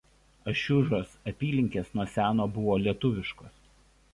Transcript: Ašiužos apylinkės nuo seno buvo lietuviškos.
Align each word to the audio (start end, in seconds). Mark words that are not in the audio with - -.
Ašiužos 0.51 1.11
apylinkės 1.33 1.91
nuo 1.99 2.07
seno 2.17 2.51
buvo 2.57 2.79
lietuviškos. 2.89 3.65